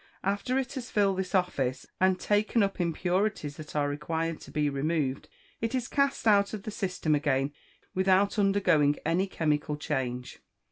After 0.23 0.57
it 0.57 0.73
has 0.73 0.89
filled 0.89 1.17
this 1.19 1.35
office, 1.35 1.85
and 1.99 2.19
taken 2.19 2.63
up 2.63 2.81
impurities 2.81 3.57
that 3.57 3.75
are 3.75 3.87
required 3.87 4.41
to 4.41 4.49
be 4.49 4.67
removed, 4.67 5.29
it 5.61 5.75
is 5.75 5.87
cast 5.87 6.27
out 6.27 6.55
of 6.55 6.63
the 6.63 6.71
system 6.71 7.13
again, 7.13 7.53
without 7.93 8.39
undergoing 8.39 8.97
any 9.05 9.27
chemical 9.27 9.77
change. 9.77 10.39